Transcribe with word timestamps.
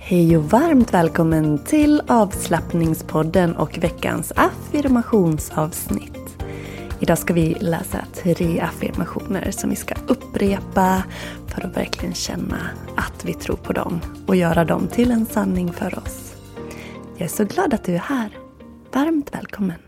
Hej 0.00 0.36
och 0.36 0.44
varmt 0.44 0.94
välkommen 0.94 1.64
till 1.64 2.02
avslappningspodden 2.08 3.56
och 3.56 3.78
veckans 3.78 4.32
affirmationsavsnitt. 4.36 6.44
Idag 7.00 7.18
ska 7.18 7.34
vi 7.34 7.54
läsa 7.54 8.04
tre 8.14 8.60
affirmationer 8.60 9.50
som 9.50 9.70
vi 9.70 9.76
ska 9.76 9.94
upprepa 10.08 11.04
för 11.46 11.66
att 11.66 11.76
verkligen 11.76 12.14
känna 12.14 12.70
att 12.96 13.24
vi 13.24 13.34
tror 13.34 13.56
på 13.56 13.72
dem 13.72 14.00
och 14.26 14.36
göra 14.36 14.64
dem 14.64 14.88
till 14.88 15.10
en 15.10 15.26
sanning 15.26 15.72
för 15.72 15.98
oss. 15.98 16.36
Jag 17.16 17.24
är 17.24 17.28
så 17.28 17.44
glad 17.44 17.74
att 17.74 17.84
du 17.84 17.94
är 17.94 17.98
här. 17.98 18.38
Varmt 18.92 19.34
välkommen! 19.34 19.78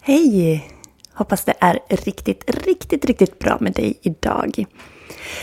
Hej! 0.00 0.68
Hoppas 1.14 1.44
det 1.44 1.54
är 1.60 1.78
riktigt, 1.88 2.66
riktigt, 2.66 3.04
riktigt 3.04 3.38
bra 3.38 3.58
med 3.60 3.72
dig 3.72 3.98
idag. 4.02 4.64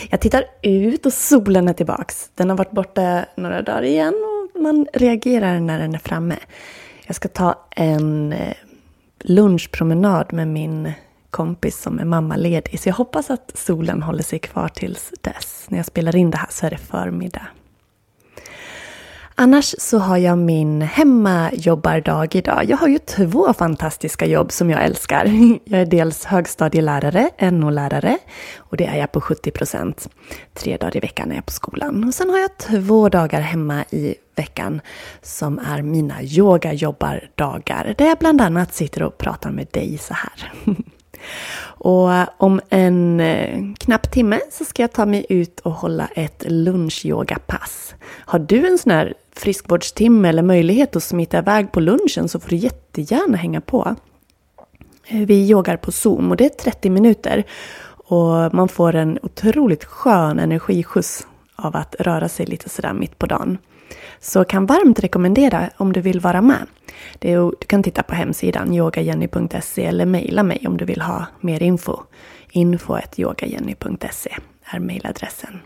Jag 0.09 0.20
tittar 0.20 0.44
ut 0.62 1.06
och 1.06 1.14
solen 1.14 1.67
är 1.67 1.73
tillbaks. 1.73 2.31
Den 2.36 2.50
har 2.50 2.58
varit 2.58 2.72
borta 2.72 3.25
några 3.36 3.62
dagar 3.62 3.84
igen 3.84 4.14
och 4.14 4.62
man 4.62 4.88
reagerar 4.94 5.59
när 5.59 5.80
den 5.80 5.95
är 5.95 6.00
framme. 6.00 6.38
Jag 7.06 7.16
ska 7.16 7.28
ta 7.28 7.67
en 7.72 8.34
eh, 8.34 8.53
lunchpromenad 9.19 10.34
med 10.34 10.47
min 10.47 10.91
kompis 11.30 11.81
som 11.81 12.00
är 12.00 12.06
mammaledig. 12.06 12.80
Så 12.80 12.90
jag 12.90 12.96
hoppas 12.96 13.30
att 13.30 13.52
solen 13.57 14.03
håller 14.03 14.24
sig 14.24 14.40
kvar 14.40 14.68
tills 14.68 15.12
dess. 15.22 15.66
När 15.69 15.78
jag 15.78 15.86
spelar 15.86 16.16
in 16.16 16.31
det 16.31 16.38
här 16.38 16.47
så 16.50 16.66
är 16.66 16.69
det 16.69 16.78
förmiddag. 16.78 17.47
Annars 19.41 19.75
så 19.77 19.97
har 19.97 20.17
jag 20.17 20.38
min 20.38 20.81
hemmajobbardag 20.81 22.35
idag. 22.35 22.66
Jag 22.66 22.77
har 22.77 22.88
ju 22.88 23.00
två 23.00 23.53
fantastiska 23.53 24.25
jobb 24.25 24.51
som 24.51 24.69
jag 24.69 24.83
älskar. 24.83 25.25
Jag 25.66 25.81
är 25.81 25.85
dels 25.85 26.25
högstadielärare, 26.25 27.29
NO-lärare, 27.51 28.17
och 28.57 28.77
det 28.77 28.85
är 28.85 28.95
jag 28.97 29.11
på 29.11 29.22
70 29.22 29.51
procent. 29.51 30.09
Tre 30.53 30.77
dagar 30.77 30.97
i 30.97 31.00
veckan 31.00 31.31
är 31.31 31.35
jag 31.35 31.45
på 31.45 31.51
skolan. 31.51 32.03
Och 32.03 32.13
sen 32.13 32.29
har 32.29 32.39
jag 32.39 32.57
två 32.57 33.09
dagar 33.09 33.41
hemma 33.41 33.83
i 33.89 34.16
veckan 34.35 34.81
som 35.22 35.59
är 35.59 35.81
mina 35.81 36.23
yogajobbardagar. 36.23 37.95
Där 37.97 38.06
jag 38.06 38.17
bland 38.17 38.41
annat 38.41 38.73
sitter 38.73 39.03
och 39.03 39.17
pratar 39.17 39.51
med 39.51 39.67
dig 39.71 39.97
så 39.97 40.13
här. 40.13 40.53
Och 41.61 42.09
om 42.38 42.61
en 42.69 43.19
eh, 43.19 43.59
knapp 43.77 44.11
timme 44.11 44.39
så 44.51 44.66
ska 44.66 44.83
jag 44.83 44.91
ta 44.91 45.06
mig 45.06 45.25
ut 45.29 45.59
och 45.59 45.71
hålla 45.71 46.07
ett 46.07 46.44
lunchyogapass. 46.47 47.95
Har 48.25 48.39
du 48.39 48.67
en 48.67 48.77
sån 48.77 48.91
här 48.91 49.13
friskvårdstimme 49.41 50.29
eller 50.29 50.44
möjlighet 50.44 50.95
att 50.95 51.03
smita 51.03 51.38
iväg 51.38 51.72
på 51.72 51.79
lunchen 51.79 52.29
så 52.29 52.39
får 52.39 52.50
du 52.50 52.55
jättegärna 52.55 53.38
hänga 53.38 53.61
på. 53.61 53.95
Eh, 55.07 55.19
vi 55.19 55.50
yogar 55.50 55.77
på 55.77 55.91
Zoom 55.91 56.31
och 56.31 56.38
det 56.38 56.45
är 56.45 56.50
30 56.50 56.89
minuter. 56.89 57.44
Och 58.09 58.53
man 58.53 58.67
får 58.67 58.95
en 58.95 59.19
otroligt 59.22 59.83
skön 59.83 60.39
energiskjuts 60.39 61.27
av 61.55 61.75
att 61.75 61.95
röra 62.00 62.29
sig 62.29 62.45
lite 62.45 62.69
sådär 62.69 62.94
mitt 62.94 63.17
på 63.19 63.25
dagen. 63.25 63.57
Så 64.19 64.44
kan 64.44 64.66
varmt 64.66 65.00
rekommendera 65.00 65.69
om 65.77 65.94
du 65.94 66.01
vill 66.01 66.19
vara 66.19 66.41
med. 66.41 66.67
Är, 67.21 67.38
du 67.38 67.67
kan 67.67 67.83
titta 67.83 68.03
på 68.03 68.16
hemsidan 68.16 68.73
yogajenny.se 68.73 69.85
eller 69.85 70.06
mejla 70.06 70.44
mig 70.44 70.63
om 70.67 70.77
du 70.77 70.85
vill 70.85 71.01
ha 71.01 71.25
mer 71.41 71.63
info. 71.63 71.97
info.yogajenny.se 72.51 74.38
är 74.63 74.79
mejladressen. 74.79 75.59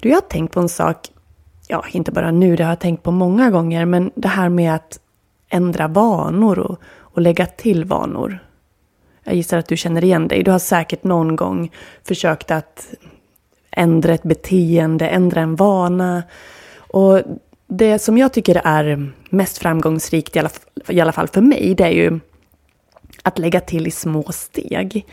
Du, 0.00 0.08
jag 0.08 0.16
har 0.16 0.20
tänkt 0.20 0.54
på 0.54 0.60
en 0.60 0.68
sak, 0.68 0.98
ja 1.72 1.84
inte 1.92 2.12
bara 2.12 2.30
nu, 2.30 2.56
det 2.56 2.64
har 2.64 2.70
jag 2.70 2.80
tänkt 2.80 3.02
på 3.02 3.10
många 3.10 3.50
gånger, 3.50 3.84
men 3.84 4.10
det 4.14 4.28
här 4.28 4.48
med 4.48 4.74
att 4.74 4.98
ändra 5.48 5.88
vanor 5.88 6.58
och, 6.58 6.80
och 6.84 7.20
lägga 7.20 7.46
till 7.46 7.84
vanor. 7.84 8.38
Jag 9.24 9.34
gissar 9.34 9.58
att 9.58 9.68
du 9.68 9.76
känner 9.76 10.04
igen 10.04 10.28
dig. 10.28 10.42
Du 10.42 10.50
har 10.50 10.58
säkert 10.58 11.04
någon 11.04 11.36
gång 11.36 11.70
försökt 12.04 12.50
att 12.50 12.94
ändra 13.70 14.14
ett 14.14 14.22
beteende, 14.22 15.08
ändra 15.08 15.40
en 15.40 15.56
vana. 15.56 16.22
Och 16.76 17.20
det 17.66 17.98
som 17.98 18.18
jag 18.18 18.32
tycker 18.32 18.60
är 18.64 19.12
mest 19.30 19.58
framgångsrikt, 19.58 20.36
i 20.36 20.38
alla, 20.38 20.50
i 20.88 21.00
alla 21.00 21.12
fall 21.12 21.28
för 21.28 21.40
mig, 21.40 21.74
det 21.74 21.84
är 21.84 21.90
ju 21.90 22.20
att 23.22 23.38
lägga 23.38 23.60
till 23.60 23.86
i 23.86 23.90
små 23.90 24.22
steg. 24.32 25.06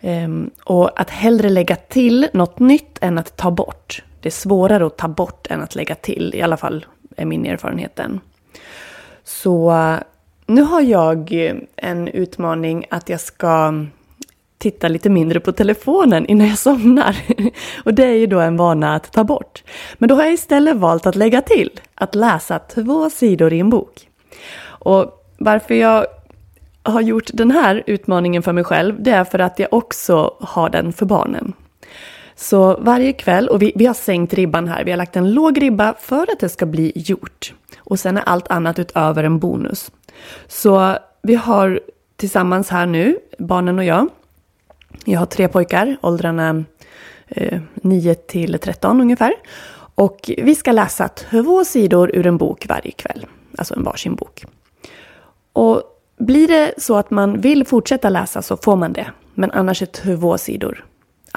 Um, 0.00 0.50
och 0.64 1.00
att 1.00 1.10
hellre 1.10 1.48
lägga 1.48 1.76
till 1.76 2.28
något 2.32 2.58
nytt 2.58 2.98
än 3.00 3.18
att 3.18 3.36
ta 3.36 3.50
bort. 3.50 4.02
Det 4.26 4.28
är 4.28 4.40
svårare 4.48 4.86
att 4.86 4.96
ta 4.96 5.08
bort 5.08 5.46
än 5.50 5.62
att 5.62 5.74
lägga 5.74 5.94
till, 5.94 6.34
i 6.34 6.42
alla 6.42 6.56
fall 6.56 6.86
är 7.16 7.24
min 7.24 7.46
erfarenhet 7.46 7.96
den. 7.96 8.20
Så 9.24 9.70
eh, 9.70 9.96
nu 10.46 10.62
har 10.62 10.80
jag 10.80 11.46
eh, 11.46 11.54
en 11.76 12.08
utmaning 12.08 12.86
att 12.90 13.08
jag 13.08 13.20
ska 13.20 13.84
titta 14.58 14.88
lite 14.88 15.10
mindre 15.10 15.40
på 15.40 15.52
telefonen 15.52 16.26
innan 16.26 16.48
jag 16.48 16.58
somnar. 16.58 17.16
Och 17.84 17.94
det 17.94 18.04
är 18.04 18.14
ju 18.14 18.26
då 18.26 18.40
en 18.40 18.56
vana 18.56 18.94
att 18.94 19.12
ta 19.12 19.24
bort. 19.24 19.64
Men 19.98 20.08
då 20.08 20.14
har 20.14 20.22
jag 20.22 20.32
istället 20.32 20.76
valt 20.76 21.06
att 21.06 21.16
lägga 21.16 21.42
till 21.42 21.80
att 21.94 22.14
läsa 22.14 22.58
två 22.58 23.10
sidor 23.10 23.52
i 23.52 23.60
en 23.60 23.70
bok. 23.70 24.08
Och 24.66 25.26
varför 25.38 25.74
jag 25.74 26.06
har 26.82 27.00
gjort 27.00 27.30
den 27.34 27.50
här 27.50 27.82
utmaningen 27.86 28.42
för 28.42 28.52
mig 28.52 28.64
själv, 28.64 29.02
det 29.02 29.10
är 29.10 29.24
för 29.24 29.38
att 29.38 29.58
jag 29.58 29.72
också 29.72 30.34
har 30.40 30.70
den 30.70 30.92
för 30.92 31.06
barnen. 31.06 31.52
Så 32.36 32.76
varje 32.80 33.12
kväll, 33.12 33.48
och 33.48 33.62
vi, 33.62 33.72
vi 33.74 33.86
har 33.86 33.94
sänkt 33.94 34.34
ribban 34.34 34.68
här, 34.68 34.84
vi 34.84 34.90
har 34.90 34.98
lagt 34.98 35.16
en 35.16 35.32
låg 35.32 35.62
ribba 35.62 35.94
för 36.00 36.22
att 36.22 36.40
det 36.40 36.48
ska 36.48 36.66
bli 36.66 36.92
gjort. 36.94 37.54
Och 37.78 38.00
sen 38.00 38.16
är 38.16 38.22
allt 38.22 38.48
annat 38.48 38.78
utöver 38.78 39.24
en 39.24 39.38
bonus. 39.38 39.90
Så 40.46 40.98
vi 41.22 41.34
har 41.34 41.80
tillsammans 42.16 42.70
här 42.70 42.86
nu, 42.86 43.18
barnen 43.38 43.78
och 43.78 43.84
jag, 43.84 44.08
jag 45.04 45.18
har 45.18 45.26
tre 45.26 45.48
pojkar, 45.48 45.96
åldrarna 46.00 46.64
eh, 47.28 47.60
9 47.74 48.14
till 48.14 48.58
13 48.58 49.00
ungefär. 49.00 49.34
Och 49.94 50.30
vi 50.38 50.54
ska 50.54 50.72
läsa 50.72 51.08
två 51.08 51.64
sidor 51.64 52.10
ur 52.16 52.26
en 52.26 52.38
bok 52.38 52.66
varje 52.68 52.90
kväll. 52.90 53.26
Alltså 53.58 53.74
en 53.74 53.82
varsin 53.82 54.14
bok. 54.14 54.44
Och 55.52 55.82
blir 56.18 56.48
det 56.48 56.74
så 56.78 56.96
att 56.96 57.10
man 57.10 57.40
vill 57.40 57.66
fortsätta 57.66 58.08
läsa 58.08 58.42
så 58.42 58.56
får 58.56 58.76
man 58.76 58.92
det. 58.92 59.10
Men 59.34 59.50
annars 59.50 59.82
är 59.82 59.86
två 59.86 60.38
sidor 60.38 60.84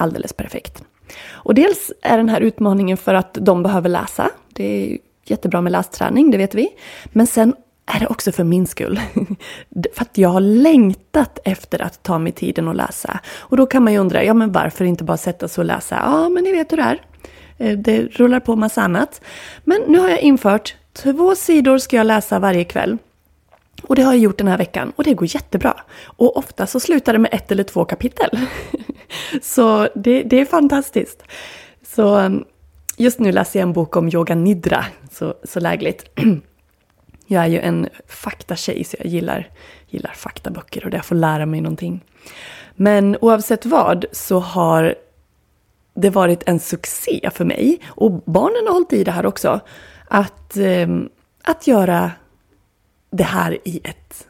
alldeles 0.01 0.33
perfekt. 0.33 0.83
Och 1.27 1.53
dels 1.53 1.91
är 2.01 2.17
den 2.17 2.29
här 2.29 2.41
utmaningen 2.41 2.97
för 2.97 3.13
att 3.13 3.33
de 3.33 3.63
behöver 3.63 3.89
läsa. 3.89 4.29
Det 4.53 4.63
är 4.63 4.97
jättebra 5.25 5.61
med 5.61 5.71
lästräning, 5.71 6.31
det 6.31 6.37
vet 6.37 6.55
vi. 6.55 6.69
Men 7.05 7.27
sen 7.27 7.55
är 7.85 7.99
det 7.99 8.07
också 8.07 8.31
för 8.31 8.43
min 8.43 8.67
skull. 8.67 8.99
för 9.93 10.01
att 10.01 10.17
jag 10.17 10.29
har 10.29 10.41
längtat 10.41 11.39
efter 11.43 11.81
att 11.81 12.03
ta 12.03 12.19
mig 12.19 12.31
tiden 12.31 12.67
att 12.67 12.75
läsa. 12.75 13.19
Och 13.37 13.57
då 13.57 13.65
kan 13.65 13.83
man 13.83 13.93
ju 13.93 13.99
undra, 13.99 14.23
ja 14.23 14.33
men 14.33 14.51
varför 14.51 14.85
inte 14.85 15.03
bara 15.03 15.17
sätta 15.17 15.47
sig 15.47 15.61
och 15.61 15.65
läsa? 15.65 15.95
Ja, 15.95 16.29
men 16.29 16.43
ni 16.43 16.51
vet 16.51 16.71
hur 16.71 16.77
det 16.77 16.83
är. 16.83 17.01
Eh, 17.57 17.77
det 17.77 18.01
rullar 18.01 18.39
på 18.39 18.55
massa 18.55 18.81
annat. 18.81 19.21
Men 19.63 19.81
nu 19.87 19.99
har 19.99 20.09
jag 20.09 20.21
infört 20.21 20.75
två 20.93 21.35
sidor 21.35 21.77
ska 21.77 21.95
jag 21.95 22.07
läsa 22.07 22.39
varje 22.39 22.63
kväll. 22.63 22.97
Och 23.83 23.95
det 23.95 24.01
har 24.01 24.13
jag 24.13 24.21
gjort 24.21 24.37
den 24.37 24.47
här 24.47 24.57
veckan 24.57 24.93
och 24.95 25.03
det 25.03 25.13
går 25.13 25.35
jättebra. 25.35 25.73
Och 26.03 26.37
ofta 26.37 26.67
så 26.67 26.79
slutar 26.79 27.13
det 27.13 27.19
med 27.19 27.33
ett 27.33 27.51
eller 27.51 27.63
två 27.63 27.85
kapitel. 27.85 28.29
så 29.41 29.87
det, 29.95 30.23
det 30.23 30.41
är 30.41 30.45
fantastiskt. 30.45 31.23
Så 31.83 32.19
um, 32.19 32.45
just 32.97 33.19
nu 33.19 33.31
läser 33.31 33.59
jag 33.59 33.67
en 33.67 33.73
bok 33.73 33.95
om 33.95 34.09
yoga 34.13 34.35
nidra, 34.35 34.85
så, 35.11 35.33
så 35.43 35.59
lägligt. 35.59 36.05
Jag 37.31 37.43
är 37.43 37.47
ju 37.47 37.59
en 37.59 37.89
faktatjej 38.07 38.83
så 38.83 38.97
jag 38.99 39.07
gillar, 39.07 39.49
gillar 39.87 40.11
faktaböcker 40.15 40.85
och 40.85 40.91
där 40.91 40.97
jag 40.97 41.05
får 41.05 41.15
lära 41.15 41.45
mig 41.45 41.61
någonting. 41.61 42.03
Men 42.75 43.17
oavsett 43.21 43.65
vad 43.65 44.05
så 44.11 44.39
har 44.39 44.95
det 45.93 46.09
varit 46.09 46.43
en 46.45 46.59
succé 46.59 47.29
för 47.33 47.45
mig, 47.45 47.81
och 47.87 48.11
barnen 48.11 48.67
har 48.67 48.73
hållit 48.73 48.93
i 48.93 49.03
det 49.03 49.11
här 49.11 49.25
också, 49.25 49.59
att, 50.07 50.57
um, 50.57 51.09
att 51.43 51.67
göra 51.67 52.11
det 53.09 53.23
här 53.23 53.57
i, 53.63 53.81
ett, 53.83 54.27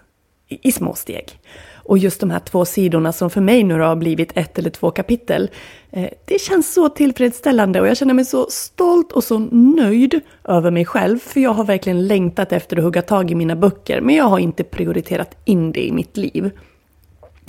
i 0.48 0.72
små 0.72 0.96
steg. 0.96 1.40
Och 1.84 1.98
just 1.98 2.20
de 2.20 2.30
här 2.30 2.40
två 2.40 2.66
sidorna 2.66 3.12
som 3.12 3.30
för 3.30 3.42
mig 3.42 3.64
nu 3.64 3.80
har 3.80 3.96
blivit 3.96 4.38
ett 4.38 4.60
eller 4.60 4.70
två 4.70 4.92
kapitel. 4.92 5.50
Eh, 5.92 6.10
det 6.26 6.42
känns 6.42 6.74
så 6.74 6.90
tillfredsställande 6.90 7.82
och 7.82 7.88
jag 7.88 7.98
känner 7.98 8.14
mig 8.14 8.26
så 8.26 8.48
stolt 8.50 9.12
och 9.12 9.24
så 9.24 9.40
nöjd 9.52 10.22
över 10.44 10.72
mig 10.72 10.86
själv. 10.86 11.20
För 11.20 11.40
jag 11.40 11.54
har 11.54 11.64
verkligen 11.64 12.08
längtat 12.08 12.52
efter 12.52 12.78
att 12.78 12.84
hugga 12.84 13.02
tag 13.02 13.32
i 13.32 13.36
mina 13.36 13.56
böcker. 13.56 14.02
Men 14.02 14.16
jag 14.16 14.26
har 14.26 14.40
inte 14.40 14.64
prioriterat 14.64 15.38
in 15.46 15.72
det 15.72 15.88
i 15.88 15.92
mitt 15.92 16.18
liv. 16.18 16.52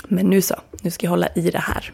Men 0.08 0.26
nu 0.26 0.42
så, 0.42 0.54
nu 0.82 0.90
ska 0.90 1.06
jag 1.06 1.10
hålla 1.10 1.28
i 1.34 1.50
det 1.50 1.58
här. 1.58 1.92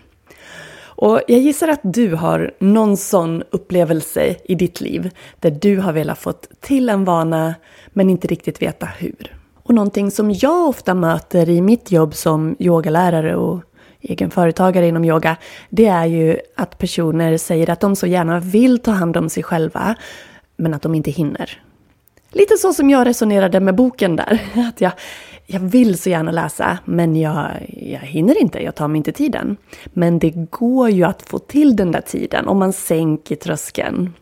Och 0.96 1.20
jag 1.28 1.40
gissar 1.40 1.68
att 1.68 1.80
du 1.82 2.14
har 2.14 2.54
någon 2.58 2.96
sån 2.96 3.42
upplevelse 3.50 4.36
i 4.44 4.54
ditt 4.54 4.80
liv 4.80 5.10
där 5.40 5.50
du 5.50 5.78
har 5.78 5.92
velat 5.92 6.18
få 6.18 6.32
till 6.60 6.88
en 6.88 7.04
vana 7.04 7.54
men 7.88 8.10
inte 8.10 8.28
riktigt 8.28 8.62
veta 8.62 8.86
hur. 8.86 9.36
Och 9.66 9.74
någonting 9.74 10.10
som 10.10 10.30
jag 10.30 10.68
ofta 10.68 10.94
möter 10.94 11.48
i 11.48 11.60
mitt 11.60 11.92
jobb 11.92 12.14
som 12.14 12.56
yogalärare 12.58 13.36
och 13.36 13.62
egen 14.00 14.30
företagare 14.30 14.88
inom 14.88 15.04
yoga, 15.04 15.36
det 15.70 15.86
är 15.86 16.06
ju 16.06 16.36
att 16.56 16.78
personer 16.78 17.36
säger 17.36 17.70
att 17.70 17.80
de 17.80 17.96
så 17.96 18.06
gärna 18.06 18.40
vill 18.40 18.78
ta 18.78 18.90
hand 18.90 19.16
om 19.16 19.28
sig 19.28 19.42
själva, 19.42 19.94
men 20.56 20.74
att 20.74 20.82
de 20.82 20.94
inte 20.94 21.10
hinner. 21.10 21.62
Lite 22.30 22.56
så 22.56 22.72
som 22.72 22.90
jag 22.90 23.06
resonerade 23.06 23.60
med 23.60 23.74
boken 23.74 24.16
där. 24.16 24.40
Att 24.68 24.80
jag, 24.80 24.92
jag 25.46 25.60
vill 25.60 25.98
så 25.98 26.10
gärna 26.10 26.30
läsa, 26.30 26.78
men 26.84 27.16
jag, 27.16 27.50
jag 27.68 28.00
hinner 28.00 28.40
inte, 28.40 28.62
jag 28.62 28.74
tar 28.74 28.88
mig 28.88 28.96
inte 28.96 29.12
tiden. 29.12 29.56
Men 29.84 30.18
det 30.18 30.30
går 30.30 30.90
ju 30.90 31.04
att 31.04 31.22
få 31.22 31.38
till 31.38 31.76
den 31.76 31.92
där 31.92 32.00
tiden 32.00 32.48
om 32.48 32.58
man 32.58 32.72
sänker 32.72 33.36
tröskeln. 33.36 34.12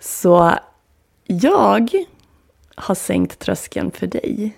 Så 0.00 0.52
jag 1.26 2.04
har 2.82 2.94
sänkt 2.94 3.38
tröskeln 3.38 3.90
för 3.90 4.06
dig. 4.06 4.56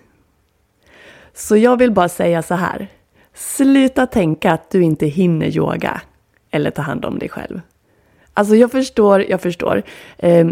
Så 1.35 1.57
jag 1.57 1.77
vill 1.77 1.93
bara 1.93 2.09
säga 2.09 2.43
så 2.43 2.55
här. 2.55 2.89
Sluta 3.35 4.07
tänka 4.07 4.53
att 4.53 4.71
du 4.71 4.83
inte 4.83 5.07
hinner 5.07 5.57
yoga 5.57 6.01
eller 6.51 6.71
ta 6.71 6.83
hand 6.83 7.05
om 7.05 7.19
dig 7.19 7.29
själv. 7.29 7.61
Alltså 8.35 8.55
jag 8.55 8.71
förstår, 8.71 9.23
jag 9.23 9.41
förstår. 9.41 9.83
Eh, 10.19 10.49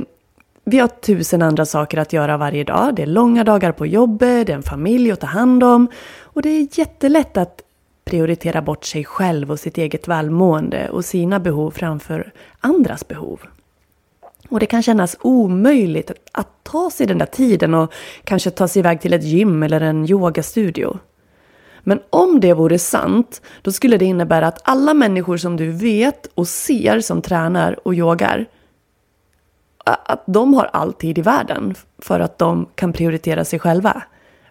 vi 0.65 0.79
har 0.79 0.89
tusen 0.89 1.43
andra 1.43 1.67
saker 1.67 1.99
att 1.99 2.13
göra 2.13 2.37
varje 2.37 2.65
dag. 2.65 2.95
Det 2.95 3.03
är 3.03 3.07
långa 3.07 3.45
dagar 3.45 3.73
på 3.73 3.87
jobbet, 3.87 4.47
det 4.47 4.53
är 4.53 4.57
en 4.57 4.63
familj 4.63 5.11
att 5.13 5.21
ta 5.21 5.27
hand 5.27 5.65
om. 5.65 5.89
Och 6.21 6.43
det 6.43 6.49
är 6.49 6.79
jättelätt 6.79 7.37
att 7.37 7.63
prioritera 8.05 8.63
bort 8.63 8.85
sig 8.85 9.05
själv 9.05 9.51
och 9.51 9.61
sitt 9.61 9.79
eget 9.79 10.09
välmående 10.09 10.89
och 10.89 11.05
sina 11.05 11.41
behov 11.41 11.71
framför 11.71 12.33
andras 12.61 13.09
behov. 13.09 13.41
Och 14.51 14.61
det 14.61 14.67
kan 14.67 14.83
kännas 14.83 15.17
omöjligt 15.21 16.11
att 16.33 16.49
ta 16.63 16.91
sig 16.91 17.07
den 17.07 17.19
där 17.19 17.27
tiden 17.27 17.75
och 17.75 17.93
kanske 18.25 18.51
ta 18.51 18.69
sig 18.69 18.81
iväg 18.81 19.01
till 19.01 19.13
ett 19.13 19.25
gym 19.25 19.63
eller 19.63 19.81
en 19.81 20.11
yogastudio. 20.11 20.99
Men 21.83 22.01
om 22.11 22.41
det 22.41 22.55
vore 22.55 22.79
sant, 22.79 23.43
då 23.63 23.73
skulle 23.73 23.97
det 23.97 24.05
innebära 24.05 24.47
att 24.47 24.61
alla 24.65 24.95
människor 24.95 25.37
som 25.37 25.57
du 25.57 25.71
vet 25.71 26.27
och 26.35 26.49
ser 26.49 27.01
som 27.01 27.23
tränar 27.23 27.87
och 27.87 27.95
yogar, 27.95 28.47
att 29.85 30.23
de 30.27 30.55
har 30.55 30.71
all 30.73 30.93
tid 30.93 31.19
i 31.19 31.23
världen 31.23 31.75
för 31.99 32.21
att 32.21 32.39
de 32.39 32.67
kan 32.75 32.93
prioritera 32.93 33.45
sig 33.45 33.59
själva. 33.59 34.03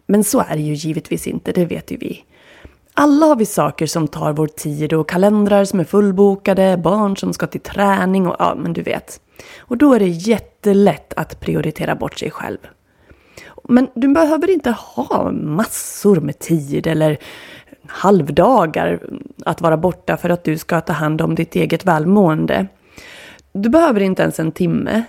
Men 0.06 0.24
så 0.24 0.40
är 0.40 0.56
det 0.56 0.62
ju 0.62 0.74
givetvis 0.74 1.28
inte, 1.28 1.52
det 1.52 1.66
vet 1.66 1.92
ju 1.92 1.98
vi. 1.98 2.24
Alla 2.94 3.26
har 3.26 3.36
vi 3.36 3.46
saker 3.46 3.88
som 3.88 4.08
tar 4.08 4.34
vår 4.34 4.48
tid 4.48 4.94
och 4.94 5.10
kalendrar 5.10 5.66
som 5.66 5.80
är 5.80 5.84
fullbokade, 5.84 6.78
barn 6.78 7.18
som 7.18 7.34
ska 7.34 7.48
till 7.48 7.62
träning 7.62 8.28
och 8.28 8.36
ja, 8.40 8.56
men 8.58 8.74
du 8.74 8.82
vet. 8.82 9.22
Och 9.60 9.78
då 9.78 9.94
är 9.94 10.00
det 10.00 10.08
jättelätt 10.08 11.14
att 11.16 11.40
prioritera 11.40 11.96
bort 11.96 12.20
sig 12.20 12.32
själv. 12.32 12.58
Men 13.64 13.88
du 13.96 14.08
behöver 14.08 14.50
inte 14.50 14.72
ha 14.72 15.32
massor 15.32 16.20
med 16.20 16.40
tid 16.40 16.88
eller 16.88 17.18
halvdagar 17.88 19.00
att 19.46 19.62
vara 19.62 19.78
borta 19.78 20.18
för 20.18 20.30
att 20.30 20.44
du 20.44 20.58
ska 20.58 20.82
ta 20.82 20.94
hand 20.94 21.22
om 21.22 21.36
ditt 21.36 21.56
eget 21.56 21.86
välmående. 21.86 22.68
Du 23.52 23.70
behöver 23.70 24.00
inte 24.00 24.22
ens 24.22 24.40
en 24.40 24.52
timme. 24.52 25.04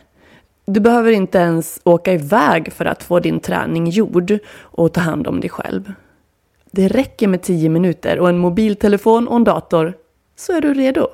Du 0.66 0.80
behöver 0.80 1.12
inte 1.12 1.38
ens 1.38 1.80
åka 1.84 2.12
iväg 2.12 2.72
för 2.72 2.84
att 2.84 3.02
få 3.02 3.20
din 3.20 3.40
träning 3.40 3.90
gjord 3.90 4.38
och 4.60 4.92
ta 4.92 5.00
hand 5.00 5.26
om 5.26 5.40
dig 5.40 5.50
själv. 5.50 5.92
Det 6.70 6.88
räcker 6.88 7.28
med 7.28 7.42
tio 7.42 7.68
minuter 7.68 8.18
och 8.18 8.28
en 8.28 8.38
mobiltelefon 8.38 9.28
och 9.28 9.36
en 9.36 9.44
dator 9.44 9.94
så 10.36 10.52
är 10.52 10.60
du 10.60 10.74
redo. 10.74 11.08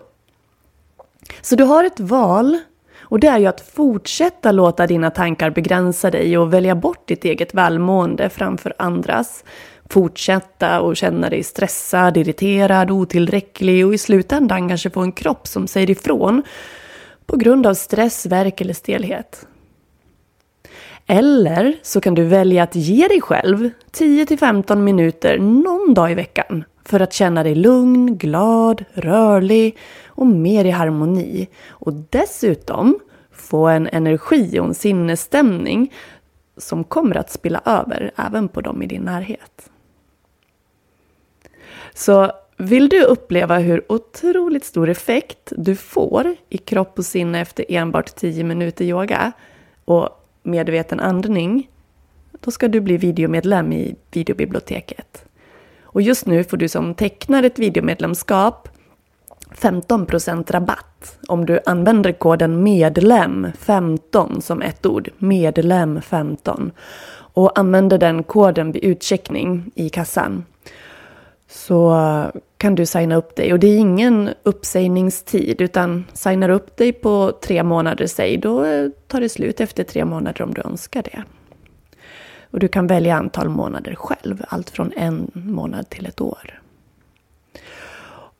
Så 1.42 1.56
du 1.56 1.64
har 1.64 1.84
ett 1.84 2.00
val 2.00 2.58
och 3.08 3.20
det 3.20 3.26
är 3.26 3.38
ju 3.38 3.46
att 3.46 3.60
fortsätta 3.60 4.52
låta 4.52 4.86
dina 4.86 5.10
tankar 5.10 5.50
begränsa 5.50 6.10
dig 6.10 6.38
och 6.38 6.52
välja 6.52 6.74
bort 6.74 7.08
ditt 7.08 7.24
eget 7.24 7.54
välmående 7.54 8.28
framför 8.28 8.74
andras. 8.78 9.44
Fortsätta 9.90 10.80
och 10.80 10.96
känna 10.96 11.30
dig 11.30 11.42
stressad, 11.42 12.16
irriterad, 12.16 12.90
otillräcklig 12.90 13.86
och 13.86 13.94
i 13.94 13.98
slutändan 13.98 14.68
kanske 14.68 14.90
få 14.90 15.00
en 15.00 15.12
kropp 15.12 15.46
som 15.46 15.66
säger 15.66 15.90
ifrån 15.90 16.42
på 17.26 17.36
grund 17.36 17.66
av 17.66 17.74
stress, 17.74 18.26
värk 18.26 18.60
eller 18.60 18.74
stelhet. 18.74 19.46
Eller 21.06 21.76
så 21.82 22.00
kan 22.00 22.14
du 22.14 22.24
välja 22.24 22.62
att 22.62 22.74
ge 22.74 23.08
dig 23.08 23.20
själv 23.20 23.70
10-15 23.92 24.76
minuter 24.76 25.38
någon 25.38 25.94
dag 25.94 26.12
i 26.12 26.14
veckan 26.14 26.64
för 26.86 27.00
att 27.00 27.12
känna 27.12 27.42
dig 27.42 27.54
lugn, 27.54 28.16
glad, 28.16 28.84
rörlig 28.94 29.76
och 30.06 30.26
mer 30.26 30.64
i 30.64 30.70
harmoni. 30.70 31.48
Och 31.68 31.92
dessutom 31.92 32.98
få 33.32 33.66
en 33.66 33.88
energi 33.92 34.60
och 34.60 34.66
en 34.66 34.74
sinnesstämning 34.74 35.92
som 36.56 36.84
kommer 36.84 37.16
att 37.16 37.30
spilla 37.30 37.60
över 37.64 38.10
även 38.16 38.48
på 38.48 38.60
dem 38.60 38.82
i 38.82 38.86
din 38.86 39.02
närhet. 39.02 39.70
Så 41.94 42.32
vill 42.56 42.88
du 42.88 43.02
uppleva 43.02 43.58
hur 43.58 43.92
otroligt 43.92 44.64
stor 44.64 44.88
effekt 44.88 45.52
du 45.56 45.76
får 45.76 46.36
i 46.48 46.58
kropp 46.58 46.98
och 46.98 47.06
sinne 47.06 47.40
efter 47.40 47.64
enbart 47.68 48.14
10 48.16 48.44
minuter 48.44 48.84
yoga 48.84 49.32
och 49.84 50.08
medveten 50.42 51.00
andning, 51.00 51.70
då 52.40 52.50
ska 52.50 52.68
du 52.68 52.80
bli 52.80 52.96
videomedlem 52.96 53.72
i 53.72 53.96
videobiblioteket. 54.10 55.25
Och 55.96 56.02
just 56.02 56.26
nu 56.26 56.44
får 56.44 56.56
du 56.56 56.68
som 56.68 56.94
tecknar 56.94 57.42
ett 57.42 57.58
videomedlemskap 57.58 58.68
15% 59.54 60.52
rabatt 60.52 61.18
om 61.28 61.46
du 61.46 61.60
använder 61.66 62.12
koden 62.12 62.66
MEDLEM15 62.66 64.40
som 64.40 64.62
ett 64.62 64.86
ord. 64.86 65.10
MEDLEM15. 65.18 66.70
Och 67.16 67.58
använder 67.58 67.98
den 67.98 68.22
koden 68.22 68.72
vid 68.72 68.84
utcheckning 68.84 69.70
i 69.74 69.88
kassan. 69.88 70.44
Så 71.48 71.96
kan 72.56 72.74
du 72.74 72.86
signa 72.86 73.16
upp 73.16 73.36
dig. 73.36 73.52
Och 73.52 73.58
det 73.58 73.66
är 73.66 73.78
ingen 73.78 74.30
uppsägningstid 74.42 75.60
utan 75.60 76.04
signar 76.12 76.48
upp 76.48 76.76
dig 76.76 76.92
på 76.92 77.32
tre 77.42 77.62
månader, 77.62 78.06
säg, 78.06 78.36
då 78.36 78.64
tar 79.06 79.20
det 79.20 79.28
slut 79.28 79.60
efter 79.60 79.84
tre 79.84 80.04
månader 80.04 80.42
om 80.42 80.54
du 80.54 80.62
önskar 80.62 81.02
det. 81.02 81.24
Och 82.56 82.60
du 82.60 82.68
kan 82.68 82.86
välja 82.86 83.16
antal 83.16 83.48
månader 83.48 83.94
själv, 83.94 84.44
allt 84.48 84.70
från 84.70 84.92
en 84.96 85.30
månad 85.34 85.88
till 85.88 86.06
ett 86.06 86.20
år. 86.20 86.60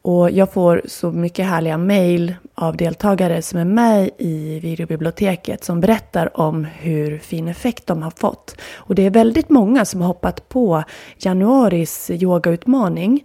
Och 0.06 0.30
jag 0.30 0.52
får 0.52 0.82
så 0.84 1.12
mycket 1.12 1.46
härliga 1.46 1.78
mejl 1.78 2.34
av 2.54 2.76
deltagare 2.76 3.42
som 3.42 3.58
är 3.58 3.64
med 3.64 4.10
i 4.18 4.60
videobiblioteket 4.60 5.64
som 5.64 5.80
berättar 5.80 6.40
om 6.40 6.64
hur 6.64 7.18
fin 7.18 7.48
effekt 7.48 7.86
de 7.86 8.02
har 8.02 8.10
fått. 8.10 8.60
Och 8.76 8.94
det 8.94 9.06
är 9.06 9.10
väldigt 9.10 9.48
många 9.48 9.84
som 9.84 10.00
har 10.00 10.08
hoppat 10.08 10.48
på 10.48 10.82
januaris 11.18 12.10
yogautmaning 12.10 13.24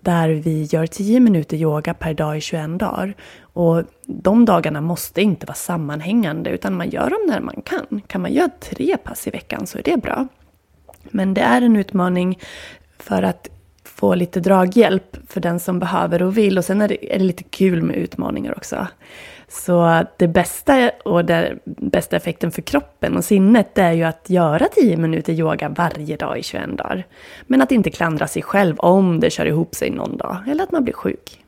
där 0.00 0.28
vi 0.28 0.62
gör 0.62 0.86
10 0.86 1.20
minuter 1.20 1.56
yoga 1.56 1.94
per 1.94 2.14
dag 2.14 2.36
i 2.36 2.40
21 2.40 2.78
dagar. 2.78 3.14
Och 3.40 3.82
de 4.06 4.44
dagarna 4.44 4.80
måste 4.80 5.22
inte 5.22 5.46
vara 5.46 5.54
sammanhängande 5.54 6.50
utan 6.50 6.74
man 6.74 6.90
gör 6.90 7.10
dem 7.10 7.20
när 7.28 7.40
man 7.40 7.62
kan. 7.64 8.02
Kan 8.06 8.20
man 8.20 8.32
göra 8.32 8.50
tre 8.60 8.96
pass 8.96 9.26
i 9.26 9.30
veckan 9.30 9.66
så 9.66 9.78
är 9.78 9.82
det 9.82 9.96
bra. 9.96 10.28
Men 11.02 11.34
det 11.34 11.40
är 11.40 11.62
en 11.62 11.76
utmaning 11.76 12.38
för 12.98 13.22
att 13.22 13.48
få 13.98 14.14
lite 14.14 14.40
draghjälp 14.40 15.16
för 15.28 15.40
den 15.40 15.60
som 15.60 15.78
behöver 15.78 16.22
och 16.22 16.38
vill. 16.38 16.58
Och 16.58 16.64
sen 16.64 16.80
är 16.80 16.88
det, 16.88 17.14
är 17.14 17.18
det 17.18 17.24
lite 17.24 17.42
kul 17.42 17.82
med 17.82 17.96
utmaningar 17.96 18.54
också. 18.56 18.86
Så 19.48 20.04
det 20.16 20.28
bästa 20.28 20.90
och 21.04 21.24
den 21.24 21.58
bästa 21.64 22.16
effekten 22.16 22.50
för 22.50 22.62
kroppen 22.62 23.16
och 23.16 23.24
sinnet 23.24 23.74
det 23.74 23.82
är 23.82 23.92
ju 23.92 24.04
att 24.04 24.30
göra 24.30 24.68
10 24.68 24.96
minuter 24.96 25.32
yoga 25.32 25.68
varje 25.68 26.16
dag 26.16 26.38
i 26.38 26.42
21 26.42 26.78
dagar. 26.78 27.06
Men 27.46 27.62
att 27.62 27.72
inte 27.72 27.90
klandra 27.90 28.26
sig 28.26 28.42
själv 28.42 28.78
om 28.78 29.20
det 29.20 29.30
kör 29.30 29.46
ihop 29.46 29.74
sig 29.74 29.90
någon 29.90 30.16
dag 30.16 30.36
eller 30.48 30.64
att 30.64 30.72
man 30.72 30.84
blir 30.84 30.94
sjuk. 30.94 31.44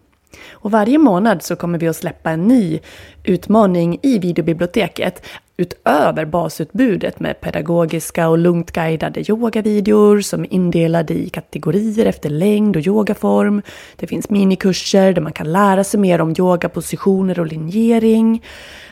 Och 0.52 0.70
varje 0.70 0.98
månad 0.98 1.42
så 1.42 1.56
kommer 1.56 1.78
vi 1.78 1.88
att 1.88 1.96
släppa 1.96 2.30
en 2.30 2.48
ny 2.48 2.80
utmaning 3.24 3.98
i 4.02 4.18
videobiblioteket 4.18 5.26
utöver 5.60 6.24
basutbudet 6.24 7.20
med 7.20 7.40
pedagogiska 7.40 8.28
och 8.28 8.38
lugnt 8.38 8.72
guidade 8.72 9.30
yogavideor 9.30 10.20
som 10.20 10.44
är 10.44 10.52
indelade 10.52 11.14
i 11.14 11.28
kategorier 11.28 12.06
efter 12.06 12.30
längd 12.30 12.76
och 12.76 12.86
yogaform. 12.86 13.62
Det 13.96 14.06
finns 14.06 14.30
minikurser 14.30 15.12
där 15.12 15.22
man 15.22 15.32
kan 15.32 15.52
lära 15.52 15.84
sig 15.84 16.00
mer 16.00 16.20
om 16.20 16.34
yogapositioner 16.38 17.40
och 17.40 17.46
linjering. 17.46 18.44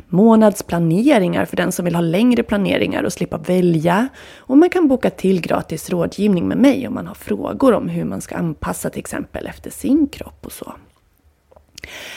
Månadsplaneringar 0.09 1.45
för 1.45 1.57
den 1.57 1.73
som 1.73 1.85
vill 1.85 1.95
ha 1.95 2.03
längre 2.03 2.43
planeringar 2.43 3.03
och 3.03 3.13
slippa 3.13 3.39
välja. 3.39 4.09
Och 4.39 4.59
man 4.59 4.71
kan 4.71 4.89
boka 4.89 5.11
till 5.11 5.41
gratis 5.41 5.91
rådgivning 5.91 6.49
med 6.49 6.59
mig 6.59 6.89
om 6.89 6.95
man 6.95 7.07
har 7.07 7.15
frågor 7.15 7.75
om 7.75 7.89
hur 7.89 8.05
man 8.05 8.21
ska 8.21 8.37
anpassa 8.37 8.91
till 8.91 9.01
exempel 9.01 9.47
efter 9.47 9.71
sin 9.71 10.09
kropp 10.09 10.47
och 10.47 10.53
så. 10.53 10.75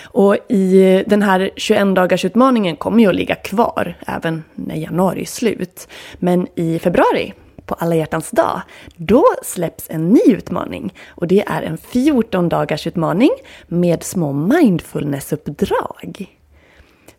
Och 0.04 0.38
i 0.50 1.04
den 1.08 1.22
här 1.22 1.50
21 1.56 1.96
dagars 1.96 2.26
utmaningen 2.26 2.76
kommer 2.76 3.00
ju 3.00 3.10
att 3.10 3.16
ligga 3.16 3.36
kvar 3.36 3.98
även 4.08 4.44
när 4.56 4.76
januari 4.76 5.22
är 5.22 5.26
slut. 5.26 5.88
Men 6.20 6.48
i 6.56 6.80
februari, 6.80 7.34
på 7.66 7.74
alla 7.74 7.96
hjärtans 7.96 8.32
dag, 8.32 8.62
då 8.96 9.26
släpps 9.44 9.90
en 9.90 10.10
ny 10.10 10.22
utmaning. 10.28 10.94
Och 11.08 11.28
det 11.28 11.44
är 11.48 11.62
en 11.62 11.78
14 11.78 12.50
dagars 12.50 12.88
utmaning 12.88 13.32
med 13.68 14.04
små 14.04 14.34
mindfulnessuppdrag. 14.34 16.38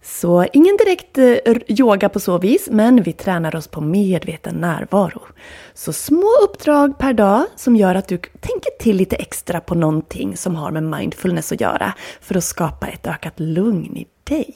Så 0.02 0.46
ingen 0.52 0.76
direkt 0.76 1.18
eh, 1.18 1.56
yoga 1.68 2.08
på 2.08 2.20
så 2.20 2.38
vis, 2.38 2.68
men 2.70 3.02
vi 3.02 3.12
tränar 3.12 3.56
oss 3.56 3.68
på 3.68 3.80
medveten 3.80 4.54
närvaro. 4.54 5.22
Så 5.74 5.92
små 5.92 6.28
uppdrag 6.42 6.98
per 6.98 7.12
dag 7.12 7.44
som 7.56 7.76
gör 7.76 7.94
att 7.94 8.08
du 8.08 8.18
tänker 8.18 8.78
till 8.78 8.96
lite 8.96 9.16
extra 9.16 9.60
på 9.60 9.74
någonting 9.74 10.36
som 10.36 10.54
har 10.56 10.70
med 10.70 10.82
mindfulness 10.82 11.52
att 11.52 11.60
göra 11.60 11.94
för 12.20 12.36
att 12.36 12.44
skapa 12.44 12.86
ett 12.86 13.06
ökat 13.06 13.40
lugn 13.40 13.96
i 13.96 14.06
dig. 14.24 14.54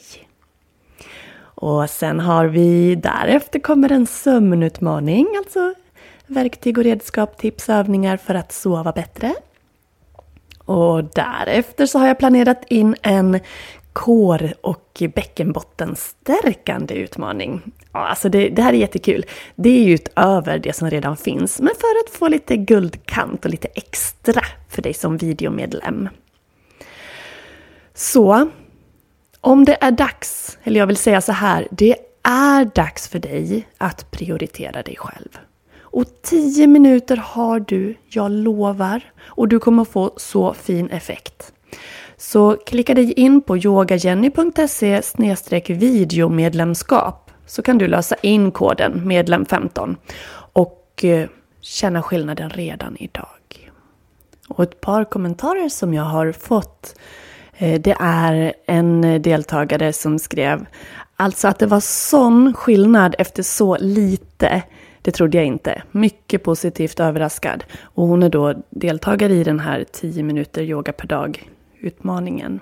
Och 1.39 1.91
sen 1.91 2.21
har 2.21 2.47
vi 2.47 2.95
därefter 2.95 3.59
kommer 3.59 3.93
en 3.93 4.07
sömnutmaning, 4.07 5.27
alltså 5.39 5.75
verktyg 6.27 6.79
och 6.79 6.85
redskap, 6.85 7.39
tips 7.39 7.69
och 7.69 7.75
övningar 7.75 8.17
för 8.17 8.35
att 8.35 8.53
sova 8.53 8.93
bättre. 8.93 9.35
Och 10.65 11.05
därefter 11.05 11.87
så 11.87 11.99
har 11.99 12.07
jag 12.07 12.19
planerat 12.19 12.65
in 12.69 12.97
en 13.03 13.41
kår 13.97 14.53
och 14.61 15.03
bäckenbottenstärkande 15.15 16.95
utmaning. 16.95 17.63
Ja, 17.93 18.07
alltså 18.07 18.29
det, 18.29 18.49
det, 18.49 18.63
här 18.63 18.73
är 18.73 18.77
jättekul. 18.77 19.25
Det 19.55 19.69
är 19.69 19.85
ju 19.85 19.95
utöver 19.95 20.59
det 20.59 20.73
som 20.73 20.91
redan 20.91 21.17
finns, 21.17 21.61
men 21.61 21.75
för 21.75 22.05
att 22.05 22.19
få 22.19 22.29
lite 22.29 22.57
guldkant 22.57 23.45
och 23.45 23.51
lite 23.51 23.69
extra 23.75 24.43
för 24.69 24.83
dig 24.83 24.95
som 24.95 25.17
videomedlem. 25.17 26.09
Så, 27.95 28.49
om 29.41 29.65
det 29.65 29.77
är 29.81 29.91
dags, 29.91 30.59
eller 30.63 30.81
jag 30.81 30.87
vill 30.87 30.97
säga 30.97 31.21
så 31.21 31.33
här, 31.33 31.69
det 31.71 31.97
är 32.23 32.65
dags 32.75 33.09
för 33.09 33.19
dig 33.19 33.69
att 33.79 34.11
prioritera 34.11 34.83
dig 34.83 34.97
själv. 34.97 35.39
Och 35.81 36.05
10 36.23 36.67
minuter 36.67 37.17
har 37.17 37.61
du, 37.61 37.95
jag 38.09 38.31
lovar, 38.31 39.01
och 39.21 39.49
du 39.49 39.59
kommer 39.59 39.85
få 39.85 40.13
så 40.17 40.55
fin 40.55 40.91
effekt. 40.91 41.53
Så 42.19 42.57
klicka 42.67 42.95
dig 42.95 43.13
in 43.13 43.41
på 43.41 43.57
yogajenny.se 43.57 45.03
videomedlemskap 45.69 47.31
så 47.47 47.63
kan 47.63 47.79
du 47.79 47.89
lösa 47.89 48.17
in 48.23 48.53
koden 48.53 49.03
medlem15 49.05 49.97
och 50.53 51.05
eh, 51.05 51.29
känna 51.61 52.03
skillnaden 52.03 52.51
redan 52.51 52.97
idag. 52.97 53.71
Och 54.49 54.63
ett 54.63 54.81
par 54.81 55.05
kommentarer 55.05 55.69
som 55.69 55.95
jag 55.95 56.03
har 56.03 56.33
fått 56.33 56.95
eh, 57.57 57.81
det 57.81 57.97
är 58.01 58.55
en 58.67 59.23
deltagare 59.23 59.93
som 59.93 60.19
skrev 60.19 60.67
Alltså 61.19 61.49
att 61.49 61.59
det 61.59 61.67
var 61.67 61.81
sån 61.81 62.55
skillnad 62.55 63.15
efter 63.19 63.43
så 63.43 63.77
lite. 63.81 64.63
Det 65.03 65.11
trodde 65.11 65.37
jag 65.37 65.47
inte. 65.47 65.83
Mycket 65.91 66.43
positivt 66.43 67.01
överraskad. 67.01 67.65
Och 67.83 68.07
hon 68.07 68.23
är 68.23 68.29
då 68.29 68.55
deltagare 68.71 69.35
i 69.35 69.45
den 69.45 69.61
här 69.61 69.85
10 69.93 70.23
minuter 70.23 70.63
yoga 70.63 70.93
per 70.93 71.07
dag 71.07 71.49
utmaningen 71.87 72.61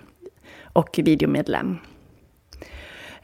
och 0.73 1.01
videomedlem. 1.03 1.79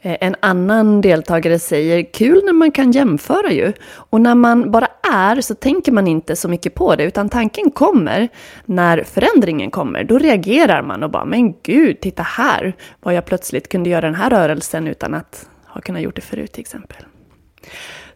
Eh, 0.02 0.16
en 0.20 0.36
annan 0.40 1.00
deltagare 1.00 1.58
säger 1.58 2.12
kul 2.12 2.42
när 2.44 2.52
man 2.52 2.70
kan 2.70 2.92
jämföra 2.92 3.52
ju. 3.52 3.72
Och 3.92 4.20
när 4.20 4.34
man 4.34 4.70
bara 4.70 4.88
är 5.12 5.40
så 5.40 5.54
tänker 5.54 5.92
man 5.92 6.06
inte 6.06 6.36
så 6.36 6.48
mycket 6.48 6.74
på 6.74 6.96
det 6.96 7.04
utan 7.04 7.28
tanken 7.28 7.70
kommer 7.70 8.28
när 8.64 9.02
förändringen 9.02 9.70
kommer. 9.70 10.04
Då 10.04 10.18
reagerar 10.18 10.82
man 10.82 11.02
och 11.02 11.10
bara 11.10 11.24
men 11.24 11.54
gud, 11.62 12.00
titta 12.00 12.22
här 12.22 12.72
vad 13.00 13.14
jag 13.14 13.24
plötsligt 13.24 13.68
kunde 13.68 13.90
göra 13.90 14.00
den 14.00 14.14
här 14.14 14.30
rörelsen 14.30 14.86
utan 14.86 15.14
att 15.14 15.48
ha 15.66 15.80
kunnat 15.80 16.02
gjort 16.02 16.16
det 16.16 16.22
förut 16.22 16.52
till 16.52 16.60
exempel. 16.60 17.04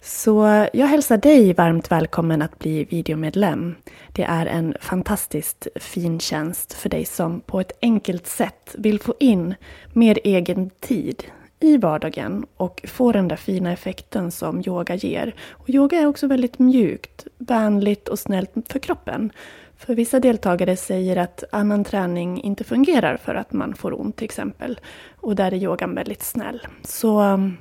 Så 0.07 0.67
jag 0.73 0.87
hälsar 0.87 1.17
dig 1.17 1.53
varmt 1.53 1.91
välkommen 1.91 2.43
att 2.43 2.59
bli 2.59 2.85
videomedlem. 2.85 3.75
Det 4.13 4.23
är 4.23 4.47
en 4.47 4.77
fantastiskt 4.81 5.67
fin 5.77 6.21
tjänst 6.21 6.73
för 6.73 6.89
dig 6.89 7.05
som 7.05 7.41
på 7.41 7.61
ett 7.61 7.73
enkelt 7.83 8.27
sätt 8.27 8.75
vill 8.79 9.01
få 9.01 9.15
in 9.21 9.55
mer 9.93 10.19
egen 10.25 10.71
tid 10.71 11.25
i 11.61 11.77
vardagen 11.77 12.47
och 12.57 12.81
få 12.89 13.13
den 13.13 13.29
där 13.29 13.37
fina 13.37 13.73
effekten 13.73 14.31
som 14.31 14.63
yoga 14.67 14.95
ger. 14.95 15.35
Och 15.51 15.71
yoga 15.71 15.99
är 15.99 16.07
också 16.07 16.27
väldigt 16.27 16.59
mjukt, 16.59 17.27
vänligt 17.39 18.09
och 18.09 18.19
snällt 18.19 18.53
för 18.69 18.79
kroppen. 18.79 19.33
För 19.77 19.95
vissa 19.95 20.21
deltagare 20.21 20.77
säger 20.77 21.17
att 21.17 21.45
annan 21.53 21.85
träning 21.85 22.43
inte 22.43 22.65
fungerar 22.65 23.17
för 23.17 23.35
att 23.35 23.53
man 23.53 23.75
får 23.75 24.01
ont 24.01 24.17
till 24.17 24.25
exempel. 24.25 24.81
Och 25.17 25.37
där 25.37 25.53
är 25.53 25.63
yogan 25.63 25.95
väldigt 25.95 26.23
snäll. 26.23 26.67
Så 26.83 27.21
um, 27.21 27.57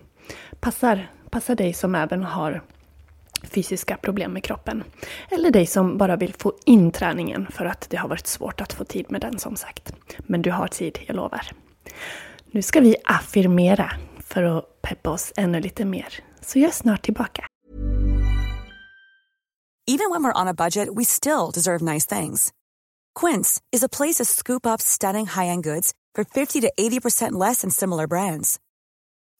passar 0.60 1.08
passar 1.34 1.56
dig 1.56 1.74
som 1.74 1.96
även 1.96 2.24
har 2.24 2.62
fysiska 3.44 3.98
problem 3.98 4.34
med 4.34 4.44
kroppen. 4.44 4.84
Eller 5.30 5.52
dig 5.52 5.66
som 5.66 5.98
bara 5.98 6.16
vill 6.16 6.34
få 6.34 6.54
in 6.66 6.92
träningen 6.92 7.48
för 7.52 7.66
att 7.66 7.90
det 7.90 7.98
har 7.98 8.10
varit 8.10 8.28
svårt 8.28 8.62
att 8.62 8.74
få 8.74 8.86
tid 8.86 9.06
med 9.12 9.22
den 9.22 9.40
som 9.40 9.56
sagt. 9.56 9.94
Men 10.18 10.42
du 10.42 10.52
har 10.52 10.68
tid, 10.68 11.00
jag 11.08 11.16
lovar. 11.16 11.52
Nu 12.52 12.62
ska 12.62 12.80
vi 12.80 12.96
affirmera 13.06 13.92
för 14.20 14.44
att 14.44 14.82
peppa 14.82 15.10
oss 15.10 15.34
ännu 15.38 15.60
lite 15.60 15.86
mer. 15.86 16.20
Så 16.42 16.60
jag 16.60 16.68
är 16.68 16.74
snart 16.74 17.02
tillbaka. 17.02 17.46
Even 19.88 20.12
when 20.12 20.24
we're 20.24 20.42
on 20.42 20.48
a 20.48 20.54
budget 20.54 20.90
we 20.98 21.06
still 21.06 21.52
deserve 21.54 21.94
nice 21.94 22.20
things. 22.20 22.52
Quince 23.20 23.62
is 23.72 23.84
a 23.84 23.90
place 23.98 24.24
to 24.24 24.26
scoop 24.26 24.66
up 24.66 24.82
stunning 24.82 25.28
high-end 25.28 25.64
goods 25.64 25.92
for 26.16 26.24
50 26.24 26.62
to 26.62 26.72
80% 26.80 27.50
less 27.50 27.62
than 27.62 27.72
similar 27.72 28.08
brands. 28.08 28.60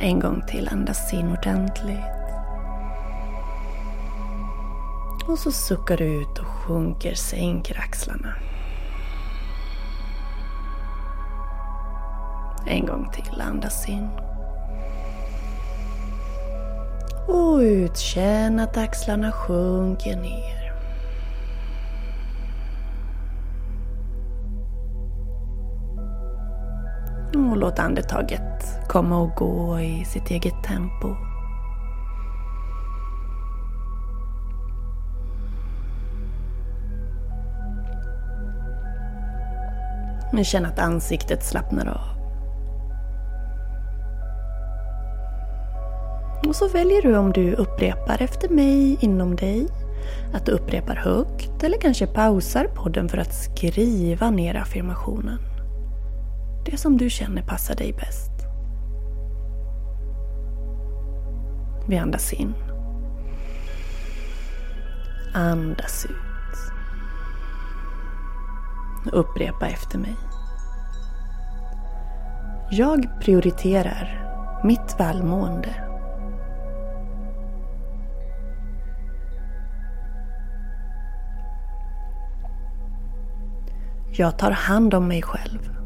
En 0.00 0.20
gång 0.20 0.42
till, 0.46 0.68
andas 0.68 1.12
in 1.12 1.32
ordentligt. 1.32 1.98
Och 5.26 5.38
så 5.38 5.52
suckar 5.52 5.96
du 5.96 6.04
ut 6.04 6.38
och 6.38 6.46
sjunker, 6.46 7.14
sänker 7.14 7.78
axlarna. 7.80 8.34
En 12.66 12.86
gång 12.86 13.10
till, 13.12 13.40
andas 13.40 13.88
in. 13.88 14.08
Och 17.28 17.58
ut, 17.58 17.96
känn 17.96 18.60
att 18.60 18.76
axlarna 18.76 19.32
sjunker 19.32 20.16
ner. 20.16 20.57
Och 27.58 27.64
låt 27.64 27.78
andetaget 27.78 28.88
komma 28.88 29.18
och 29.18 29.30
gå 29.30 29.80
i 29.80 30.04
sitt 30.04 30.30
eget 30.30 30.64
tempo. 30.64 31.08
Men 40.32 40.44
känn 40.44 40.66
att 40.66 40.78
ansiktet 40.78 41.44
slappnar 41.44 41.86
av. 41.86 42.18
Och 46.48 46.56
så 46.56 46.68
väljer 46.68 47.02
du 47.02 47.16
om 47.16 47.32
du 47.32 47.54
upprepar 47.54 48.22
efter 48.22 48.48
mig 48.48 48.98
inom 49.00 49.36
dig, 49.36 49.68
att 50.34 50.46
du 50.46 50.52
upprepar 50.52 50.94
högt 50.94 51.62
eller 51.62 51.78
kanske 51.78 52.06
pausar 52.06 52.64
podden 52.64 53.08
för 53.08 53.18
att 53.18 53.34
skriva 53.34 54.30
ner 54.30 54.54
affirmationen. 54.54 55.47
Det 56.70 56.76
som 56.76 56.96
du 56.96 57.10
känner 57.10 57.42
passar 57.42 57.74
dig 57.74 57.92
bäst. 57.92 58.32
Vi 61.88 61.98
andas 61.98 62.32
in. 62.32 62.54
Andas 65.34 66.06
ut. 66.06 66.72
Upprepa 69.12 69.68
efter 69.68 69.98
mig. 69.98 70.16
Jag 72.70 73.20
prioriterar 73.20 74.24
mitt 74.64 74.96
välmående. 74.98 75.74
Jag 84.12 84.38
tar 84.38 84.50
hand 84.50 84.94
om 84.94 85.08
mig 85.08 85.22
själv. 85.22 85.77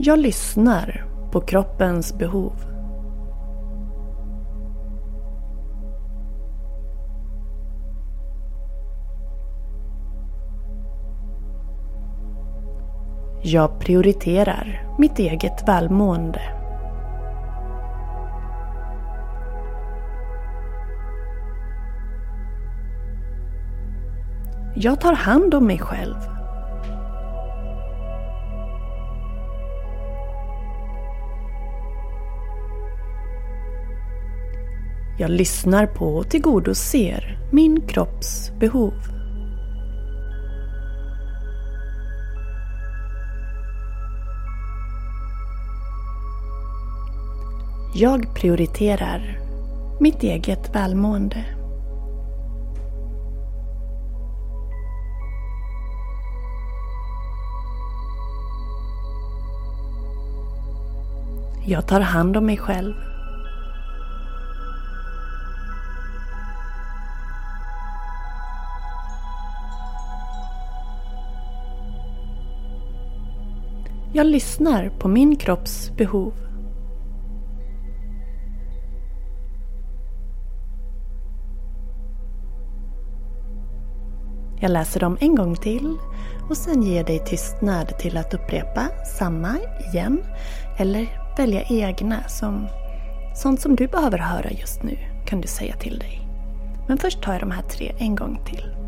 Jag 0.00 0.18
lyssnar 0.18 1.04
på 1.32 1.40
kroppens 1.40 2.18
behov. 2.18 2.52
Jag 13.42 13.80
prioriterar 13.80 14.86
mitt 14.98 15.18
eget 15.18 15.68
välmående. 15.68 16.42
Jag 24.74 25.00
tar 25.00 25.14
hand 25.14 25.54
om 25.54 25.66
mig 25.66 25.78
själv. 25.78 26.37
Jag 35.20 35.30
lyssnar 35.30 35.86
på 35.86 36.06
och 36.06 36.30
tillgodoser 36.30 37.38
min 37.52 37.80
kropps 37.80 38.52
behov. 38.60 38.94
Jag 47.94 48.34
prioriterar 48.34 49.38
mitt 50.00 50.22
eget 50.22 50.74
välmående. 50.74 51.44
Jag 61.66 61.86
tar 61.86 62.00
hand 62.00 62.36
om 62.36 62.46
mig 62.46 62.56
själv. 62.56 63.07
Jag 74.18 74.26
lyssnar 74.26 74.88
på 74.88 75.08
min 75.08 75.36
kropps 75.36 75.90
behov. 75.96 76.32
Jag 84.60 84.70
läser 84.70 85.00
dem 85.00 85.16
en 85.20 85.34
gång 85.34 85.56
till 85.56 85.96
och 86.50 86.56
sen 86.56 86.82
ger 86.82 87.04
dig 87.04 87.18
tystnad 87.18 87.98
till 87.98 88.16
att 88.16 88.34
upprepa 88.34 88.88
samma 89.18 89.56
igen 89.88 90.22
eller 90.78 91.34
välja 91.36 91.62
egna 91.62 92.28
som 92.28 92.68
sånt 93.34 93.60
som 93.60 93.76
du 93.76 93.86
behöver 93.86 94.18
höra 94.18 94.50
just 94.50 94.82
nu 94.82 94.98
kan 95.26 95.40
du 95.40 95.48
säga 95.48 95.76
till 95.76 95.98
dig. 95.98 96.28
Men 96.88 96.98
först 96.98 97.22
tar 97.22 97.32
jag 97.32 97.42
de 97.42 97.50
här 97.50 97.62
tre 97.62 97.94
en 97.98 98.14
gång 98.16 98.40
till. 98.44 98.87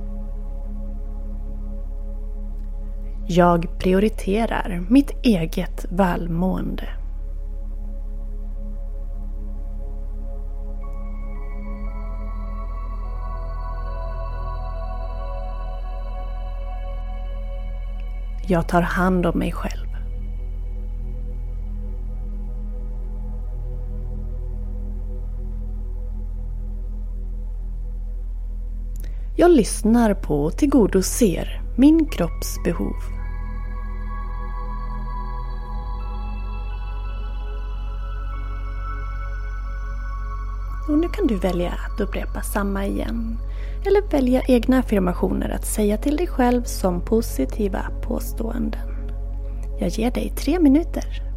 Jag 3.33 3.79
prioriterar 3.79 4.87
mitt 4.89 5.11
eget 5.23 5.87
välmående. 5.91 6.89
Jag 18.47 18.69
tar 18.69 18.83
hand 18.83 19.27
om 19.27 19.39
mig 19.39 19.53
själv. 19.53 19.89
Jag 29.37 29.51
lyssnar 29.51 30.15
på 30.15 30.45
och 30.45 30.57
tillgodoser 30.57 31.63
min 31.77 32.07
kropps 32.07 32.57
behov. 32.65 33.20
Och 40.91 40.99
nu 40.99 41.09
kan 41.09 41.27
du 41.27 41.37
välja 41.37 41.71
att 41.71 42.01
upprepa 42.01 42.43
samma 42.43 42.87
igen. 42.87 43.39
Eller 43.87 44.11
välja 44.11 44.43
egna 44.43 44.79
affirmationer 44.79 45.51
att 45.51 45.67
säga 45.67 45.97
till 45.97 46.17
dig 46.17 46.27
själv 46.27 46.63
som 46.63 47.01
positiva 47.01 47.87
påståenden. 48.03 48.89
Jag 49.81 49.89
ger 49.89 50.11
dig 50.11 50.33
tre 50.37 50.59
minuter. 50.61 51.30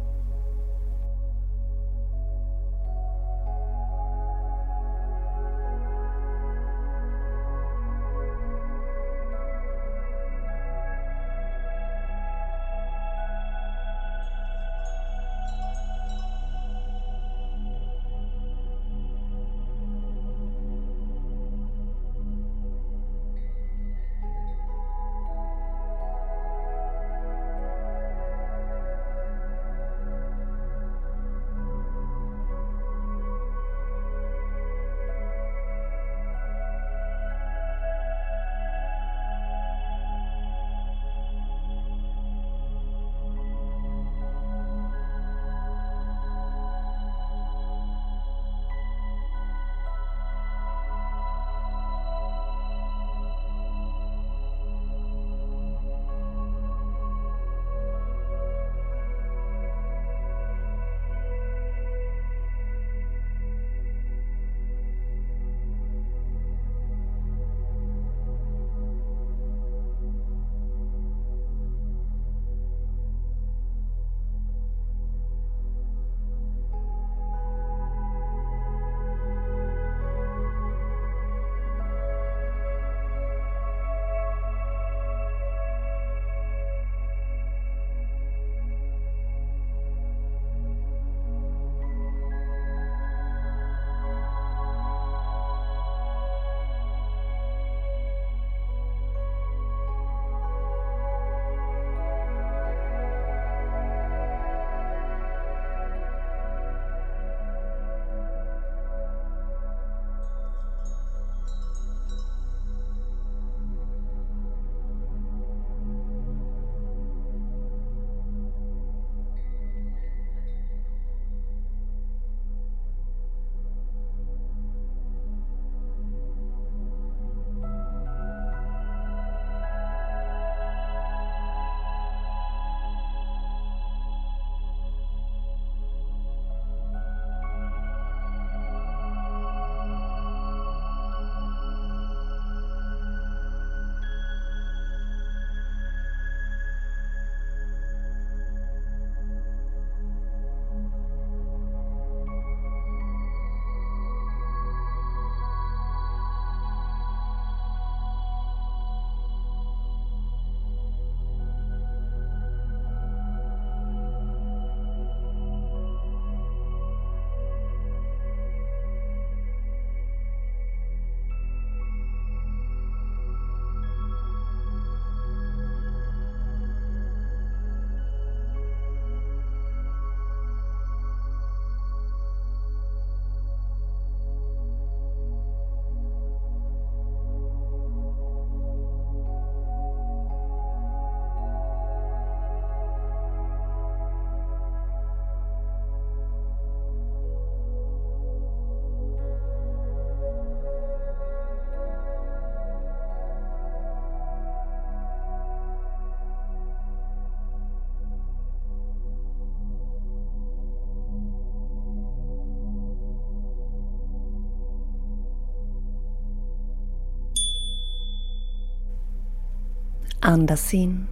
Andas 220.26 220.74
in. 220.74 221.06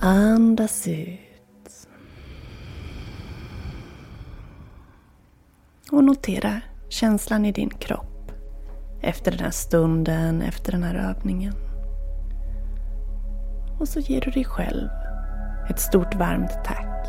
Andas 0.00 0.88
ut. 0.88 1.88
Och 5.92 6.04
notera 6.04 6.60
känslan 6.88 7.44
i 7.44 7.52
din 7.52 7.70
kropp 7.70 8.32
efter 9.00 9.30
den 9.30 9.40
här 9.40 9.50
stunden, 9.50 10.42
efter 10.42 10.72
den 10.72 10.82
här 10.82 10.94
övningen. 10.94 11.54
Och 13.80 13.88
så 13.88 14.00
ger 14.00 14.20
du 14.20 14.30
dig 14.30 14.44
själv 14.44 14.88
ett 15.70 15.80
stort 15.80 16.14
varmt 16.14 16.64
tack 16.64 17.06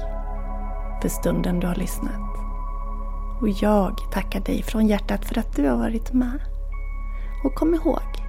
för 1.02 1.10
stunden 1.10 1.60
du 1.60 1.68
har 1.68 1.76
lyssnat. 1.76 2.32
Och 3.42 3.50
jag 3.50 3.98
tackar 4.14 4.40
dig 4.40 4.64
från 4.64 4.88
hjärtat 4.88 5.26
för 5.26 5.40
att 5.40 5.56
du 5.56 5.70
har 5.70 5.78
varit 5.78 6.14
med. 6.14 6.40
Och 7.44 7.56
kom 7.56 7.76
ihåg 7.76 8.21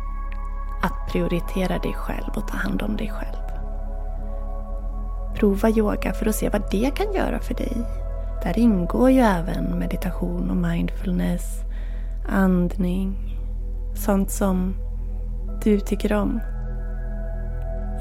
att 0.82 1.12
prioritera 1.12 1.78
dig 1.78 1.92
själv 1.92 2.28
och 2.36 2.48
ta 2.48 2.56
hand 2.56 2.82
om 2.82 2.96
dig 2.96 3.10
själv. 3.10 3.42
Prova 5.34 5.70
yoga 5.70 6.12
för 6.12 6.26
att 6.26 6.34
se 6.34 6.48
vad 6.48 6.70
det 6.70 6.90
kan 6.94 7.12
göra 7.12 7.38
för 7.38 7.54
dig. 7.54 7.76
Där 8.42 8.58
ingår 8.58 9.10
ju 9.10 9.20
även 9.20 9.78
meditation 9.78 10.50
och 10.50 10.56
mindfulness, 10.56 11.60
andning, 12.28 13.16
sånt 13.94 14.30
som 14.30 14.74
du 15.64 15.80
tycker 15.80 16.12
om. 16.12 16.40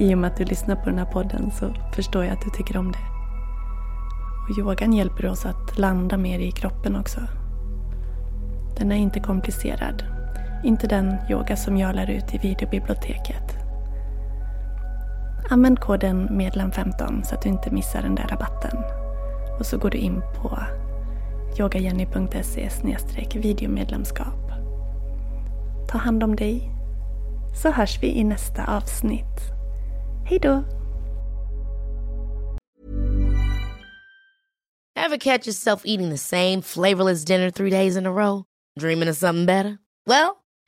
I 0.00 0.14
och 0.14 0.18
med 0.18 0.30
att 0.30 0.36
du 0.36 0.44
lyssnar 0.44 0.76
på 0.76 0.90
den 0.90 0.98
här 0.98 1.12
podden 1.12 1.50
så 1.50 1.66
förstår 1.94 2.24
jag 2.24 2.32
att 2.32 2.44
du 2.44 2.50
tycker 2.50 2.76
om 2.76 2.92
det. 2.92 3.12
Och 4.48 4.58
yogan 4.58 4.92
hjälper 4.92 5.26
oss 5.26 5.46
att 5.46 5.78
landa 5.78 6.16
mer 6.16 6.38
i 6.38 6.50
kroppen 6.50 6.96
också. 6.96 7.20
Den 8.78 8.92
är 8.92 8.96
inte 8.96 9.20
komplicerad. 9.20 10.04
Inte 10.64 10.86
den 10.86 11.16
yoga 11.30 11.56
som 11.56 11.76
jag 11.76 11.94
lär 11.94 12.10
ut 12.10 12.34
i 12.34 12.38
videobiblioteket. 12.38 13.56
Använd 15.50 15.78
koden 15.78 16.28
medlem15 16.28 17.22
så 17.22 17.34
att 17.34 17.42
du 17.42 17.48
inte 17.48 17.70
missar 17.70 18.02
den 18.02 18.14
där 18.14 18.28
rabatten. 18.28 18.78
Och 19.58 19.66
så 19.66 19.78
går 19.78 19.90
du 19.90 19.98
in 19.98 20.22
på 20.36 20.58
yogajenny.se 21.58 22.70
videomedlemskap. 23.34 24.52
Ta 25.88 25.98
hand 25.98 26.22
om 26.22 26.36
dig 26.36 26.70
så 27.62 27.70
hörs 27.70 28.02
vi 28.02 28.06
i 28.06 28.24
nästa 28.24 28.76
avsnitt. 28.76 29.40
Hej 30.24 30.38
då! 30.38 30.64
Have 34.96 35.18
catch 35.18 35.46
yourself 35.46 35.82
eating 35.84 36.10
the 36.10 36.18
same 36.18 36.62
flavorless 36.62 37.24
dinner 37.24 37.50
three 37.50 37.70
days 37.70 37.96
in 37.96 38.06
a 38.06 38.10
row? 38.10 38.44
Dreaming 38.80 39.08
of 39.08 39.16
something 39.16 39.46
better? 39.46 39.78
Well, 40.06 40.41